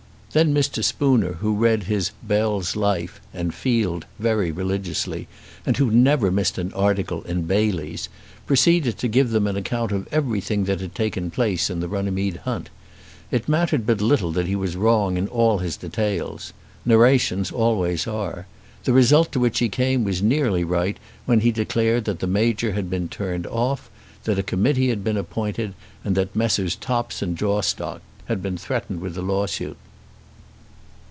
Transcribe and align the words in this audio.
Then 0.33 0.53
Mr. 0.53 0.81
Spooner, 0.81 1.33
who 1.33 1.55
read 1.57 1.83
his 1.83 2.11
"Bell's 2.23 2.77
Life" 2.77 3.19
and 3.33 3.53
"Field" 3.53 4.05
very 4.17 4.49
religiously, 4.49 5.27
and 5.65 5.75
who 5.75 5.91
never 5.91 6.31
missed 6.31 6.57
an 6.57 6.71
article 6.71 7.21
in 7.23 7.41
"Bayley's," 7.41 8.07
proceeded 8.45 8.97
to 8.99 9.09
give 9.09 9.31
them 9.31 9.45
an 9.45 9.57
account 9.57 9.91
of 9.91 10.07
everything 10.09 10.63
that 10.63 10.79
had 10.79 10.95
taken 10.95 11.31
place 11.31 11.69
in 11.69 11.81
the 11.81 11.89
Runnymede 11.89 12.37
Hunt. 12.45 12.69
It 13.29 13.49
mattered 13.49 13.85
but 13.85 13.99
little 13.99 14.31
that 14.31 14.47
he 14.47 14.55
was 14.55 14.77
wrong 14.77 15.17
in 15.17 15.27
all 15.27 15.57
his 15.57 15.75
details. 15.75 16.53
Narrations 16.85 17.51
always 17.51 18.07
are. 18.07 18.47
The 18.85 18.93
result 18.93 19.33
to 19.33 19.39
which 19.41 19.59
he 19.59 19.67
came 19.67 20.05
was 20.05 20.21
nearly 20.23 20.63
right 20.63 20.95
when 21.25 21.41
he 21.41 21.51
declared 21.51 22.05
that 22.05 22.19
the 22.19 22.25
Major 22.25 22.71
had 22.71 22.89
been 22.89 23.09
turned 23.09 23.47
off, 23.47 23.89
that 24.23 24.39
a 24.39 24.43
committee 24.43 24.87
had 24.87 25.03
been 25.03 25.17
appointed, 25.17 25.73
and 26.05 26.15
that 26.15 26.33
Messrs. 26.37 26.77
Topps 26.77 27.21
and 27.21 27.37
Jawstock 27.37 27.99
had 28.27 28.41
been 28.41 28.55
threatened 28.57 29.01
with 29.01 29.17
a 29.17 29.21
lawsuit. 29.21 29.75